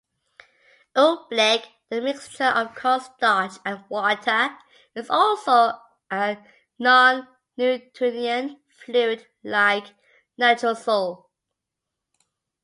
[0.97, 4.49] Oobleck, a mixture of cornstarch and water,
[4.95, 6.39] is also a
[6.79, 9.93] non-Newtonian fluid like
[10.39, 11.27] Natrosol.